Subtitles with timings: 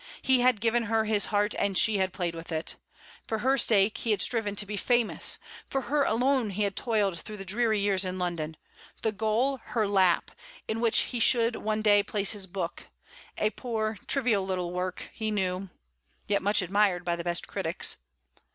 [0.23, 2.75] He had given her his heart, and she had played with it.
[3.27, 5.37] For her sake he had striven to be famous;
[5.69, 8.57] for her alone had he toiled through dreary years in London,
[9.03, 10.31] the goal her lap,
[10.67, 12.87] in which he should one day place his book
[13.37, 15.69] a poor, trivial little work, he knew
[16.27, 17.97] (yet much admired by the best critics).